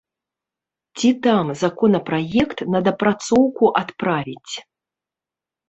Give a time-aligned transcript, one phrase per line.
[1.01, 4.53] Ці там, законапраект на дапрацоўку адправіць.